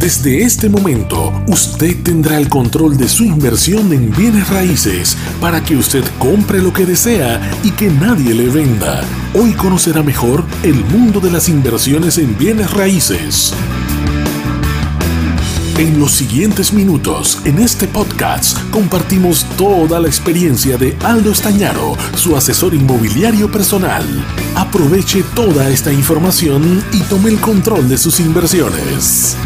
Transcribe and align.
Desde 0.00 0.44
este 0.44 0.70
momento, 0.70 1.30
usted 1.46 1.94
tendrá 2.02 2.38
el 2.38 2.48
control 2.48 2.96
de 2.96 3.06
su 3.06 3.22
inversión 3.22 3.92
en 3.92 4.10
bienes 4.10 4.48
raíces 4.48 5.14
para 5.42 5.62
que 5.62 5.76
usted 5.76 6.02
compre 6.18 6.62
lo 6.62 6.72
que 6.72 6.86
desea 6.86 7.38
y 7.62 7.70
que 7.72 7.90
nadie 7.90 8.32
le 8.32 8.48
venda. 8.48 9.04
Hoy 9.34 9.52
conocerá 9.52 10.02
mejor 10.02 10.42
el 10.62 10.82
mundo 10.86 11.20
de 11.20 11.30
las 11.30 11.50
inversiones 11.50 12.16
en 12.16 12.36
bienes 12.38 12.72
raíces. 12.72 13.52
En 15.76 16.00
los 16.00 16.12
siguientes 16.12 16.72
minutos, 16.72 17.38
en 17.44 17.58
este 17.58 17.86
podcast, 17.86 18.58
compartimos 18.70 19.44
toda 19.58 20.00
la 20.00 20.08
experiencia 20.08 20.78
de 20.78 20.96
Aldo 21.04 21.30
Estañaro, 21.30 21.94
su 22.16 22.38
asesor 22.38 22.72
inmobiliario 22.72 23.52
personal. 23.52 24.04
Aproveche 24.56 25.22
toda 25.34 25.68
esta 25.68 25.92
información 25.92 26.82
y 26.90 27.00
tome 27.00 27.28
el 27.28 27.38
control 27.38 27.86
de 27.90 27.98
sus 27.98 28.18
inversiones. 28.18 29.36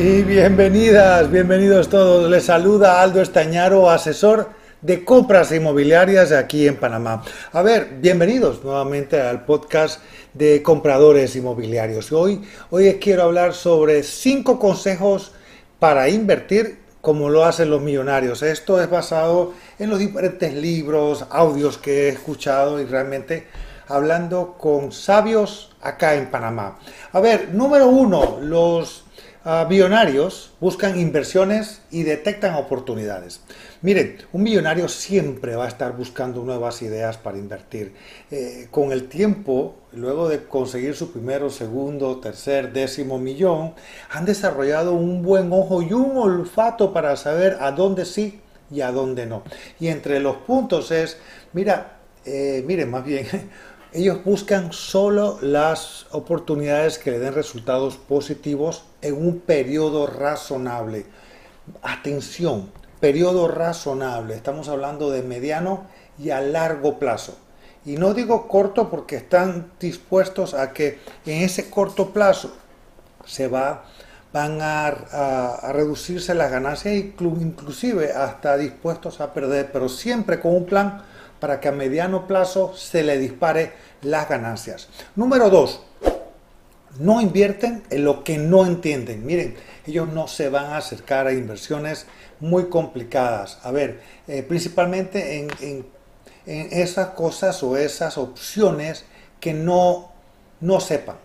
Bienvenidas, 0.00 1.30
bienvenidos 1.30 1.90
todos. 1.90 2.30
Les 2.30 2.44
saluda 2.44 3.02
Aldo 3.02 3.20
Estañaro, 3.20 3.90
asesor 3.90 4.48
de 4.80 5.04
compras 5.04 5.52
inmobiliarias 5.52 6.32
aquí 6.32 6.66
en 6.66 6.76
Panamá. 6.76 7.22
A 7.52 7.60
ver, 7.60 7.98
bienvenidos 8.00 8.64
nuevamente 8.64 9.20
al 9.20 9.44
podcast 9.44 10.00
de 10.32 10.62
compradores 10.62 11.36
inmobiliarios. 11.36 12.12
Hoy, 12.12 12.40
hoy 12.70 12.94
quiero 12.94 13.24
hablar 13.24 13.52
sobre 13.52 14.02
cinco 14.02 14.58
consejos 14.58 15.32
para 15.78 16.08
invertir 16.08 16.78
como 17.02 17.28
lo 17.28 17.44
hacen 17.44 17.68
los 17.68 17.82
millonarios. 17.82 18.42
Esto 18.42 18.80
es 18.80 18.88
basado 18.88 19.52
en 19.78 19.90
los 19.90 19.98
diferentes 19.98 20.54
libros, 20.54 21.26
audios 21.28 21.76
que 21.76 22.06
he 22.06 22.08
escuchado 22.08 22.80
y 22.80 22.86
realmente 22.86 23.48
hablando 23.86 24.56
con 24.56 24.92
sabios 24.92 25.72
acá 25.82 26.14
en 26.14 26.30
Panamá. 26.30 26.78
A 27.12 27.20
ver, 27.20 27.50
número 27.52 27.88
uno, 27.88 28.38
los 28.40 29.04
uh, 29.44 29.68
millonarios 29.68 30.52
buscan 30.60 30.98
inversiones 30.98 31.82
y 31.90 32.02
detectan 32.02 32.54
oportunidades. 32.54 33.40
Miren, 33.82 34.18
un 34.32 34.42
millonario 34.42 34.88
siempre 34.88 35.56
va 35.56 35.64
a 35.64 35.68
estar 35.68 35.96
buscando 35.96 36.42
nuevas 36.42 36.82
ideas 36.82 37.16
para 37.16 37.38
invertir. 37.38 37.94
Eh, 38.30 38.68
con 38.70 38.92
el 38.92 39.08
tiempo, 39.08 39.74
luego 39.92 40.28
de 40.28 40.44
conseguir 40.44 40.94
su 40.94 41.12
primero, 41.12 41.48
segundo, 41.48 42.18
tercer, 42.18 42.72
décimo 42.72 43.18
millón, 43.18 43.74
han 44.10 44.26
desarrollado 44.26 44.92
un 44.92 45.22
buen 45.22 45.50
ojo 45.52 45.80
y 45.80 45.92
un 45.94 46.18
olfato 46.18 46.92
para 46.92 47.16
saber 47.16 47.56
a 47.60 47.72
dónde 47.72 48.04
sí 48.04 48.40
y 48.70 48.82
a 48.82 48.92
dónde 48.92 49.26
no. 49.26 49.42
Y 49.78 49.88
entre 49.88 50.20
los 50.20 50.36
puntos 50.36 50.90
es, 50.90 51.16
mira, 51.54 52.00
eh, 52.26 52.62
miren 52.66 52.90
más 52.90 53.04
bien, 53.04 53.26
ellos 53.92 54.22
buscan 54.24 54.72
solo 54.72 55.38
las 55.40 56.06
oportunidades 56.12 56.98
que 56.98 57.10
le 57.10 57.18
den 57.18 57.34
resultados 57.34 57.96
positivos 57.96 58.84
en 59.02 59.14
un 59.14 59.40
periodo 59.40 60.06
razonable. 60.06 61.06
Atención, 61.82 62.70
periodo 63.00 63.48
razonable. 63.48 64.34
Estamos 64.34 64.68
hablando 64.68 65.10
de 65.10 65.22
mediano 65.22 65.86
y 66.18 66.30
a 66.30 66.40
largo 66.40 66.98
plazo. 66.98 67.36
Y 67.84 67.96
no 67.96 68.14
digo 68.14 68.46
corto 68.46 68.90
porque 68.90 69.16
están 69.16 69.72
dispuestos 69.80 70.54
a 70.54 70.72
que 70.72 70.98
en 71.26 71.42
ese 71.42 71.70
corto 71.70 72.10
plazo 72.10 72.52
se 73.24 73.48
va, 73.48 73.86
van 74.32 74.62
a, 74.62 74.86
a 74.88 75.72
reducirse 75.72 76.34
las 76.34 76.50
ganancias, 76.50 76.94
inclusive 76.94 78.12
hasta 78.12 78.56
dispuestos 78.56 79.20
a 79.20 79.32
perder, 79.32 79.70
pero 79.72 79.88
siempre 79.88 80.40
con 80.40 80.54
un 80.54 80.66
plan 80.66 81.02
para 81.40 81.60
que 81.60 81.68
a 81.68 81.72
mediano 81.72 82.26
plazo 82.26 82.74
se 82.76 83.02
le 83.02 83.18
dispare 83.18 83.72
las 84.02 84.28
ganancias. 84.28 84.88
Número 85.16 85.50
dos, 85.50 85.82
no 86.98 87.20
invierten 87.20 87.82
en 87.90 88.04
lo 88.04 88.24
que 88.24 88.38
no 88.38 88.66
entienden. 88.66 89.24
Miren, 89.24 89.56
ellos 89.86 90.08
no 90.08 90.28
se 90.28 90.48
van 90.48 90.66
a 90.66 90.78
acercar 90.78 91.26
a 91.26 91.32
inversiones 91.32 92.06
muy 92.40 92.68
complicadas. 92.68 93.58
A 93.62 93.70
ver, 93.70 94.00
eh, 94.26 94.42
principalmente 94.42 95.38
en, 95.38 95.86
esas 96.46 97.10
cosas 97.10 97.62
o 97.62 97.76
esas 97.76 98.18
opciones 98.18 99.04
que 99.38 99.54
no, 99.54 100.10
no 100.60 100.80
sepan. 100.80 101.16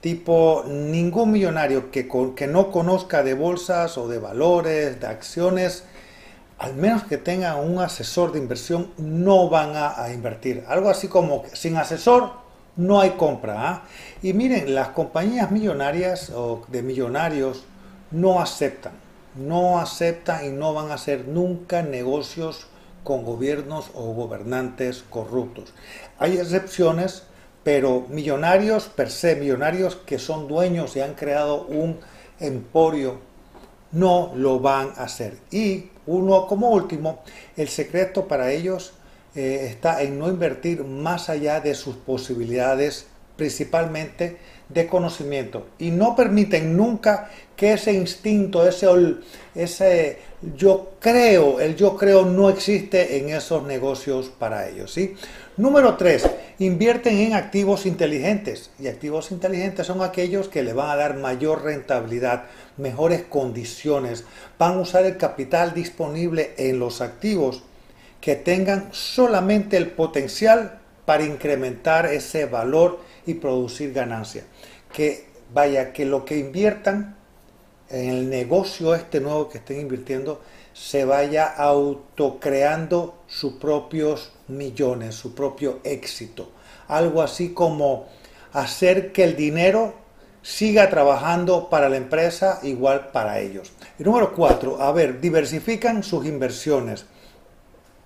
Tipo, 0.00 0.64
ningún 0.68 1.32
millonario 1.32 1.90
que, 1.90 2.08
que 2.36 2.46
no 2.46 2.70
conozca 2.70 3.22
de 3.22 3.34
bolsas 3.34 3.98
o 3.98 4.08
de 4.08 4.18
valores, 4.18 5.00
de 5.00 5.06
acciones, 5.06 5.84
al 6.58 6.74
menos 6.74 7.04
que 7.04 7.18
tenga 7.18 7.56
un 7.56 7.78
asesor 7.80 8.32
de 8.32 8.38
inversión, 8.38 8.90
no 8.96 9.48
van 9.48 9.72
a, 9.74 10.12
invertir. 10.12 10.64
Algo 10.68 10.88
así 10.88 11.08
como 11.08 11.44
sin 11.52 11.76
asesor 11.76 12.30
no 12.76 13.00
hay 13.00 13.10
compra. 13.10 13.68
¿ah? 13.68 13.82
Y 14.22 14.32
miren, 14.32 14.74
las 14.74 14.88
compañías 14.88 15.50
millonarias 15.50 16.30
o 16.30 16.64
de 16.68 16.82
millonarios 16.82 17.64
no 18.10 18.40
aceptan, 18.40 18.92
no 19.34 19.78
aceptan 19.78 20.46
y 20.46 20.50
no 20.50 20.72
van 20.72 20.90
a 20.90 20.94
hacer 20.94 21.26
nunca 21.26 21.82
negocios 21.82 22.68
con 23.04 23.24
gobiernos 23.24 23.90
o 23.94 24.14
gobernantes 24.14 25.04
corruptos. 25.08 25.72
Hay 26.18 26.38
excepciones, 26.38 27.24
pero 27.66 28.06
millonarios 28.10 28.84
per 28.84 29.10
se, 29.10 29.34
millonarios 29.34 29.96
que 29.96 30.20
son 30.20 30.46
dueños 30.46 30.94
y 30.94 31.00
han 31.00 31.14
creado 31.14 31.62
un 31.62 31.98
emporio, 32.38 33.18
no 33.90 34.30
lo 34.36 34.60
van 34.60 34.92
a 34.96 35.02
hacer. 35.02 35.36
Y 35.50 35.90
uno, 36.06 36.46
como 36.46 36.70
último, 36.70 37.24
el 37.56 37.66
secreto 37.66 38.28
para 38.28 38.52
ellos 38.52 38.92
eh, 39.34 39.66
está 39.68 40.00
en 40.02 40.16
no 40.16 40.28
invertir 40.28 40.84
más 40.84 41.28
allá 41.28 41.58
de 41.58 41.74
sus 41.74 41.96
posibilidades, 41.96 43.08
principalmente 43.36 44.36
de 44.68 44.86
conocimiento. 44.86 45.66
Y 45.78 45.90
no 45.90 46.16
permiten 46.16 46.76
nunca 46.76 47.30
que 47.54 47.74
ese 47.74 47.92
instinto, 47.92 48.66
ese, 48.66 48.88
ese 49.54 50.18
yo 50.56 50.94
creo, 50.98 51.60
el 51.60 51.76
yo 51.76 51.96
creo 51.96 52.24
no 52.24 52.50
existe 52.50 53.18
en 53.18 53.30
esos 53.30 53.62
negocios 53.62 54.30
para 54.38 54.68
ellos. 54.68 54.92
¿sí? 54.92 55.14
Número 55.56 55.96
tres, 55.96 56.28
invierten 56.58 57.18
en 57.18 57.34
activos 57.34 57.86
inteligentes. 57.86 58.70
Y 58.78 58.88
activos 58.88 59.30
inteligentes 59.30 59.86
son 59.86 60.02
aquellos 60.02 60.48
que 60.48 60.62
le 60.62 60.72
van 60.72 60.90
a 60.90 60.96
dar 60.96 61.16
mayor 61.16 61.62
rentabilidad, 61.62 62.44
mejores 62.76 63.22
condiciones. 63.22 64.24
Van 64.58 64.74
a 64.74 64.80
usar 64.80 65.06
el 65.06 65.16
capital 65.16 65.74
disponible 65.74 66.54
en 66.58 66.78
los 66.78 67.00
activos 67.00 67.62
que 68.20 68.34
tengan 68.34 68.88
solamente 68.90 69.76
el 69.76 69.88
potencial 69.88 70.80
para 71.04 71.24
incrementar 71.24 72.06
ese 72.06 72.46
valor 72.46 72.98
y 73.26 73.34
producir 73.34 73.92
ganancia. 73.92 74.44
Que 74.92 75.26
vaya, 75.52 75.92
que 75.92 76.04
lo 76.04 76.24
que 76.24 76.38
inviertan 76.38 77.16
en 77.88 78.08
el 78.08 78.30
negocio 78.30 78.94
este 78.94 79.20
nuevo 79.20 79.48
que 79.48 79.58
estén 79.58 79.80
invirtiendo 79.80 80.40
se 80.72 81.04
vaya 81.04 81.46
autocreando 81.46 83.22
sus 83.26 83.54
propios 83.54 84.32
millones, 84.48 85.14
su 85.14 85.34
propio 85.34 85.80
éxito. 85.84 86.50
Algo 86.88 87.22
así 87.22 87.54
como 87.54 88.06
hacer 88.52 89.12
que 89.12 89.24
el 89.24 89.36
dinero 89.36 89.94
siga 90.42 90.88
trabajando 90.90 91.68
para 91.70 91.88
la 91.88 91.96
empresa 91.96 92.60
igual 92.62 93.08
para 93.08 93.40
ellos. 93.40 93.72
Y 93.98 94.04
número 94.04 94.32
cuatro, 94.34 94.80
a 94.80 94.92
ver, 94.92 95.20
diversifican 95.20 96.02
sus 96.02 96.26
inversiones. 96.26 97.06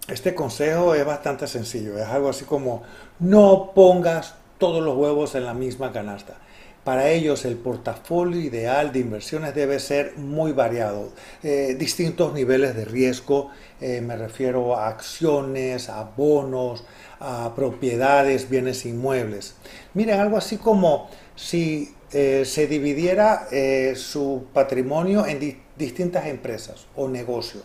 Este 0.09 0.35
consejo 0.35 0.95
es 0.95 1.05
bastante 1.05 1.47
sencillo, 1.47 1.99
es 1.99 2.07
algo 2.07 2.31
así 2.31 2.45
como 2.45 2.83
no 3.19 3.73
pongas 3.75 4.35
todos 4.61 4.85
los 4.85 4.97
huevos 4.97 5.35
en 5.35 5.45
la 5.45 5.55
misma 5.55 5.91
canasta. 5.91 6.37
Para 6.85 7.11
ellos 7.11 7.45
el 7.45 7.57
portafolio 7.57 8.41
ideal 8.41 8.93
de 8.93 9.01
inversiones 9.01 9.55
debe 9.55 9.81
ser 9.81 10.17
muy 10.17 10.53
variado, 10.53 11.11
eh, 11.43 11.77
distintos 11.79 12.33
niveles 12.33 12.75
de 12.75 12.85
riesgo, 12.87 13.51
eh, 13.81 14.01
me 14.01 14.17
refiero 14.17 14.77
a 14.77 14.89
acciones, 14.89 15.91
a 15.91 16.05
bonos, 16.05 16.85
a 17.19 17.53
propiedades, 17.55 18.49
bienes 18.49 18.87
inmuebles. 18.87 19.57
Miren, 19.93 20.21
algo 20.21 20.39
así 20.39 20.57
como 20.57 21.11
si 21.35 21.95
eh, 22.13 22.45
se 22.47 22.67
dividiera 22.67 23.47
su 23.95 24.47
patrimonio 24.55 25.27
en 25.27 25.59
distintas 25.77 26.27
empresas 26.27 26.87
o 26.97 27.09
negocios. 27.09 27.65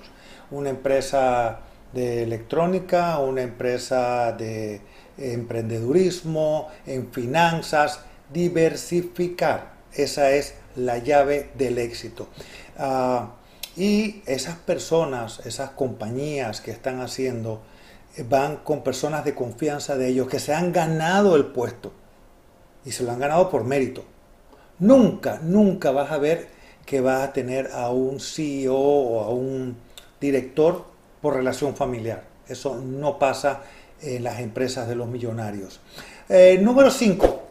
Una 0.51 0.69
empresa 0.69 1.61
de 1.93 2.23
electrónica, 2.23 3.19
una 3.19 3.41
empresa 3.41 4.33
de 4.33 4.81
emprendedurismo, 5.17 6.69
en 6.85 7.11
finanzas, 7.11 8.01
diversificar. 8.31 9.73
Esa 9.93 10.31
es 10.31 10.55
la 10.75 10.97
llave 10.97 11.49
del 11.57 11.77
éxito. 11.77 12.27
Ah, 12.77 13.35
y 13.75 14.21
esas 14.25 14.57
personas, 14.57 15.45
esas 15.45 15.71
compañías 15.71 16.61
que 16.61 16.71
están 16.71 17.01
haciendo, 17.01 17.61
eh, 18.15 18.25
van 18.27 18.57
con 18.57 18.83
personas 18.83 19.25
de 19.25 19.35
confianza 19.35 19.95
de 19.97 20.07
ellos, 20.07 20.27
que 20.27 20.39
se 20.39 20.53
han 20.53 20.71
ganado 20.71 21.35
el 21.35 21.47
puesto. 21.47 21.91
Y 22.85 22.91
se 22.91 23.03
lo 23.03 23.11
han 23.11 23.19
ganado 23.19 23.49
por 23.49 23.63
mérito. 23.63 24.05
Nunca, 24.79 25.39
nunca 25.41 25.91
vas 25.91 26.11
a 26.11 26.17
ver 26.17 26.47
que 26.85 27.01
vas 27.01 27.29
a 27.29 27.33
tener 27.33 27.71
a 27.73 27.89
un 27.89 28.19
CEO 28.19 28.75
o 28.75 29.23
a 29.23 29.29
un 29.29 29.77
director 30.21 30.85
por 31.21 31.35
relación 31.35 31.75
familiar. 31.75 32.23
Eso 32.47 32.75
no 32.75 33.17
pasa 33.17 33.61
en 34.01 34.23
las 34.23 34.39
empresas 34.39 34.87
de 34.87 34.95
los 34.95 35.07
millonarios. 35.07 35.79
Eh, 36.29 36.59
número 36.61 36.89
5 36.89 37.43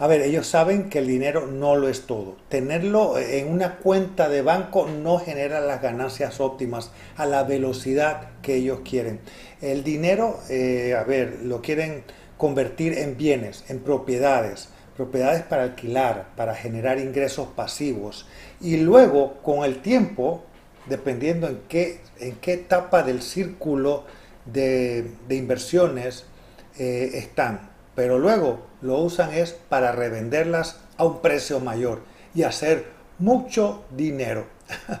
A 0.00 0.06
ver, 0.06 0.22
ellos 0.22 0.46
saben 0.46 0.90
que 0.90 0.98
el 0.98 1.06
dinero 1.06 1.46
no 1.46 1.76
lo 1.76 1.88
es 1.88 2.06
todo. 2.06 2.36
Tenerlo 2.48 3.18
en 3.18 3.48
una 3.48 3.76
cuenta 3.76 4.28
de 4.28 4.42
banco 4.42 4.86
no 4.86 5.18
genera 5.18 5.60
las 5.60 5.82
ganancias 5.82 6.40
óptimas 6.40 6.90
a 7.16 7.26
la 7.26 7.42
velocidad 7.42 8.28
que 8.42 8.56
ellos 8.56 8.80
quieren. 8.84 9.20
El 9.60 9.82
dinero, 9.82 10.38
eh, 10.50 10.94
a 10.98 11.02
ver, 11.02 11.40
lo 11.42 11.62
quieren 11.62 12.04
convertir 12.36 12.96
en 12.96 13.16
bienes, 13.16 13.64
en 13.68 13.80
propiedades, 13.80 14.68
propiedades 14.96 15.42
para 15.42 15.64
alquilar, 15.64 16.28
para 16.36 16.54
generar 16.54 16.98
ingresos 16.98 17.48
pasivos. 17.48 18.26
Y 18.60 18.78
luego, 18.78 19.34
con 19.42 19.64
el 19.64 19.82
tiempo, 19.82 20.44
dependiendo 20.86 21.48
en 21.48 21.60
qué, 21.68 22.00
en 22.20 22.36
qué 22.36 22.54
etapa 22.54 23.02
del 23.02 23.22
círculo 23.22 24.04
de, 24.52 25.10
inversiones 25.30 26.24
eh, 26.78 27.10
están, 27.14 27.70
pero 27.94 28.18
luego 28.18 28.66
lo 28.80 28.98
usan 28.98 29.34
es 29.34 29.52
para 29.52 29.92
revenderlas 29.92 30.80
a 30.96 31.04
un 31.04 31.20
precio 31.20 31.60
mayor 31.60 32.02
y 32.34 32.42
hacer 32.42 32.86
mucho 33.18 33.84
dinero. 33.96 34.46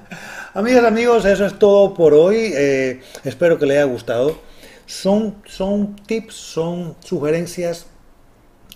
Amigas, 0.54 0.84
amigos, 0.84 1.24
eso 1.24 1.46
es 1.46 1.58
todo 1.58 1.94
por 1.94 2.14
hoy. 2.14 2.52
Eh, 2.54 3.00
espero 3.24 3.58
que 3.58 3.66
les 3.66 3.76
haya 3.76 3.84
gustado. 3.84 4.38
Son, 4.86 5.36
son 5.46 5.96
tips, 5.96 6.34
son 6.34 6.96
sugerencias 7.00 7.86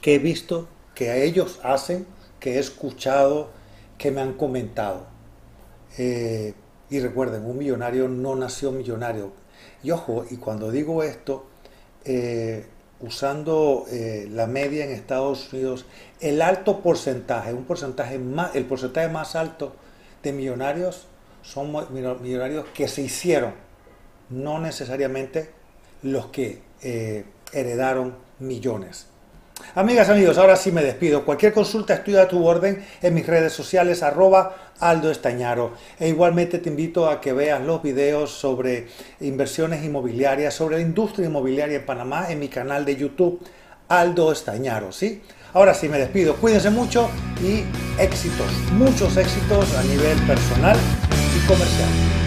que 0.00 0.16
he 0.16 0.18
visto 0.18 0.68
que 0.94 1.24
ellos 1.24 1.58
hacen, 1.62 2.06
que 2.38 2.56
he 2.56 2.58
escuchado, 2.58 3.50
que 3.98 4.10
me 4.10 4.20
han 4.20 4.34
comentado. 4.34 5.06
Eh, 5.98 6.54
y 6.90 7.00
recuerden, 7.00 7.44
un 7.44 7.58
millonario 7.58 8.08
no 8.08 8.36
nació 8.36 8.72
millonario. 8.72 9.32
Y 9.82 9.90
ojo, 9.90 10.24
y 10.30 10.36
cuando 10.36 10.70
digo 10.70 11.02
esto, 11.02 11.46
eh, 12.04 12.66
usando 13.00 13.84
eh, 13.90 14.28
la 14.30 14.46
media 14.46 14.84
en 14.84 14.92
Estados 14.92 15.52
Unidos, 15.52 15.84
el 16.20 16.40
alto 16.40 16.80
porcentaje, 16.80 17.52
un 17.52 17.64
porcentaje 17.64 18.18
más, 18.18 18.54
el 18.54 18.64
porcentaje 18.64 19.08
más 19.08 19.34
alto 19.34 19.74
de 20.22 20.32
millonarios 20.32 21.06
son 21.42 21.72
millonarios 21.92 22.66
que 22.72 22.86
se 22.86 23.02
hicieron, 23.02 23.52
no 24.30 24.60
necesariamente 24.60 25.50
los 26.02 26.26
que 26.26 26.62
eh, 26.82 27.24
heredaron 27.52 28.14
millones. 28.38 29.06
Amigas, 29.74 30.08
amigos, 30.08 30.38
ahora 30.38 30.56
sí 30.56 30.70
me 30.70 30.82
despido. 30.82 31.24
Cualquier 31.24 31.52
consulta 31.52 31.94
estoy 31.94 32.16
a 32.16 32.28
tu 32.28 32.44
orden 32.46 32.84
en 33.00 33.14
mis 33.14 33.26
redes 33.26 33.52
sociales, 33.52 34.02
arroba 34.02 34.72
Aldo 34.80 35.10
Estañaro. 35.10 35.72
E 35.98 36.08
igualmente 36.08 36.58
te 36.58 36.68
invito 36.68 37.08
a 37.08 37.20
que 37.20 37.32
veas 37.32 37.60
los 37.62 37.82
videos 37.82 38.30
sobre 38.30 38.88
inversiones 39.20 39.84
inmobiliarias, 39.84 40.52
sobre 40.52 40.76
la 40.76 40.82
industria 40.82 41.26
inmobiliaria 41.26 41.76
en 41.76 41.86
Panamá 41.86 42.26
en 42.30 42.38
mi 42.38 42.48
canal 42.48 42.84
de 42.84 42.96
YouTube, 42.96 43.40
Aldo 43.88 44.32
Estañaro, 44.32 44.92
¿sí? 44.92 45.22
Ahora 45.54 45.74
sí 45.74 45.88
me 45.88 45.98
despido. 45.98 46.36
Cuídense 46.36 46.70
mucho 46.70 47.08
y 47.42 47.64
éxitos, 48.00 48.50
muchos 48.72 49.16
éxitos 49.16 49.74
a 49.76 49.82
nivel 49.82 50.18
personal 50.26 50.76
y 51.36 51.46
comercial. 51.46 52.21